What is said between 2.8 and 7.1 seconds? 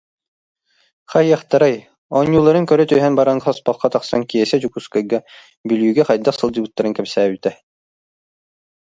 түһэн баран хоспоххо тахсан Киэсэ Дьокуускайга, Бүлүүгэ хайдах сылдьыбыттарын